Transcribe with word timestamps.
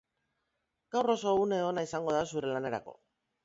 Gaur 0.95 1.11
oso 1.15 1.35
une 1.43 1.61
ona 1.67 1.87
izango 1.91 2.19
da 2.19 2.25
zure 2.33 2.53
lanerako. 2.59 3.01